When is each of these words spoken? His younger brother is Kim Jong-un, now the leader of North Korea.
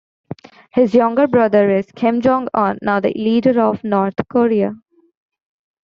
His 0.71 0.95
younger 0.95 1.27
brother 1.27 1.69
is 1.69 1.91
Kim 1.91 2.21
Jong-un, 2.21 2.79
now 2.81 2.99
the 2.99 3.13
leader 3.15 3.61
of 3.61 3.83
North 3.83 4.15
Korea. 4.27 4.73